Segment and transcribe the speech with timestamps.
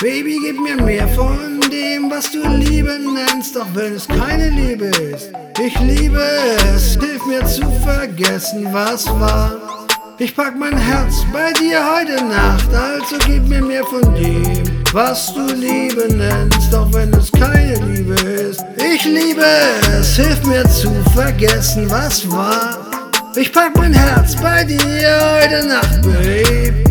[0.00, 4.86] Baby, gib mir mehr von dem, was du Liebe nennst, auch wenn es keine Liebe
[4.86, 5.32] ist.
[5.64, 6.20] Ich liebe
[6.74, 9.86] es, hilf mir zu vergessen, was war.
[10.18, 15.32] Ich pack mein Herz bei dir heute Nacht, also gib mir mehr von dem, was
[15.32, 18.62] du Liebe nennst, auch wenn es keine Liebe ist.
[18.76, 19.44] Ich liebe
[19.98, 22.78] es, hilf mir zu vergessen, was war.
[23.34, 26.84] Ich pack mein Herz bei dir heute Nacht, Babe.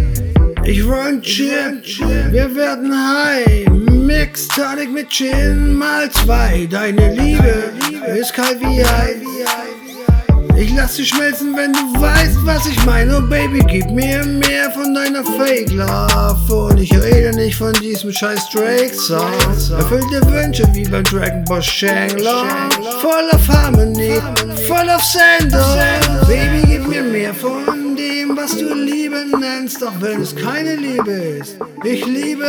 [0.64, 1.84] Ich roll Chip,
[2.32, 3.70] wir werden high.
[3.70, 6.68] Mix Tonic mit Gin mal zwei.
[6.70, 7.72] Deine Liebe
[8.16, 9.61] ist kalt wie Eis.
[10.62, 13.18] Ich lass dich schmelzen, wenn du weißt, was ich meine.
[13.18, 16.54] Oh Baby, gib mir mehr von deiner Fake Love.
[16.54, 19.34] Und ich rede nicht von diesem scheiß Drake Song.
[19.76, 22.48] Erfüllte Wünsche wie beim Dragon Ball Shenlong.
[23.02, 24.22] Voll of Harmony,
[24.68, 26.28] voll of Sandor.
[26.28, 31.40] Baby, gib mir mehr von dem, was du Liebe nennst, auch wenn es keine Liebe
[31.40, 31.58] ist.
[31.84, 32.46] Ich liebe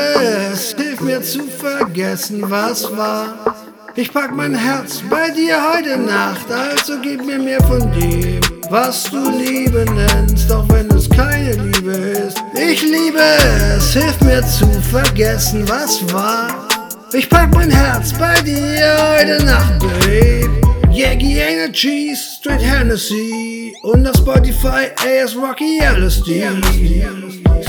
[0.53, 3.72] es, hilf mir zu vergessen, was war.
[3.95, 8.41] Ich pack mein Herz bei dir heute Nacht, also gib mir mehr von dem,
[8.71, 12.43] was du Liebe nennst, auch wenn es keine Liebe ist.
[12.55, 13.21] Ich liebe
[13.77, 16.67] es, hilf mir zu vergessen, was war.
[17.13, 20.62] Ich pack mein Herz bei dir heute Nacht, babe.
[20.93, 26.45] Yagi Energy, Straight Hennessy und das Spotify AS Rocky LSD.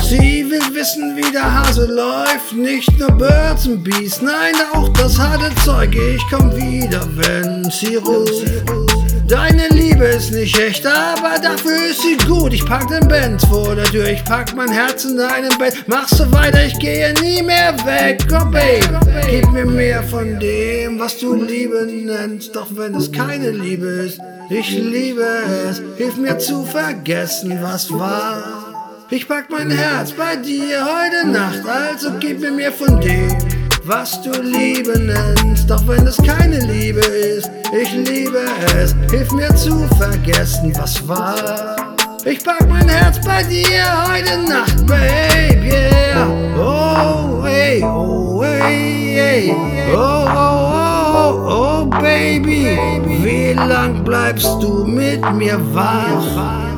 [0.02, 5.18] Sie will wissen, wie der Hase läuft, nicht nur Birds and Bees, nein, auch das
[5.18, 5.94] harte Zeug.
[5.94, 8.93] Ich komm wieder, wenn sie ruft.
[9.26, 12.52] Deine Liebe ist nicht echt, aber dafür ist sie gut.
[12.52, 15.84] Ich pack den Benz vor der Tür, ich pack mein Herz in deinem Bett.
[15.86, 18.22] Mach so weiter, ich gehe nie mehr weg.
[18.30, 23.50] Oh Babe, gib mir mehr von dem, was du Liebe nennst, doch wenn es keine
[23.50, 24.20] Liebe ist.
[24.50, 25.26] Ich liebe
[25.70, 28.74] es, hilf mir zu vergessen, was war.
[29.08, 33.38] Ich pack mein Herz bei dir heute Nacht, also gib mir mehr von dem,
[33.86, 37.50] was du Liebe nennst, auch wenn es keine Liebe ist.
[37.72, 38.40] Ich liebe
[38.76, 41.76] es, hilf mir zu vergessen, was war.
[42.24, 46.26] Ich pack mein Herz bei dir heute Nacht, babe, yeah.
[46.58, 49.56] Oh, hey, oh, hey, hey.
[49.94, 52.78] Oh, oh, oh, oh, baby.
[53.22, 56.73] Wie lang bleibst du mit mir wach?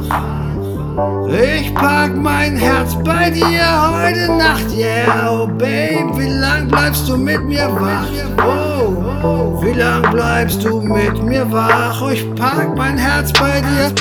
[1.29, 7.19] Ich pack mein Herz bei dir heute Nacht, yeah, oh Babe, wie lang bleibst du
[7.19, 8.09] mit mir wach?
[8.43, 9.06] Oh,
[9.77, 12.11] lang bleibst du mit mir wach?
[12.11, 13.93] Ich pack mein Herz bei dir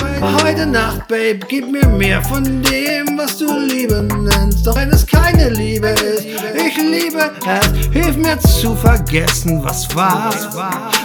[0.42, 5.06] heute Nacht, Babe, gib mir mehr von dem, was du Liebe nennst, doch wenn es
[5.06, 10.32] keine Liebe ist, ich liebe es, hilf mir zu vergessen, was war.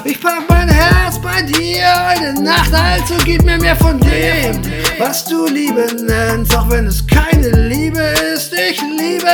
[0.05, 4.61] Ich pack mein Herz bei dir heute Nacht, also gib mir mehr von dem,
[4.97, 8.01] was du Liebe nennst, auch wenn es keine Liebe
[8.33, 8.53] ist.
[8.53, 9.27] Ich liebe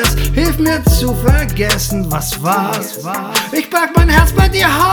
[0.00, 2.72] es, hilf mir zu vergessen, was war.
[3.52, 4.83] Ich pack mein Herz bei dir heute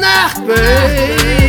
[0.00, 1.45] Nacht, Babe.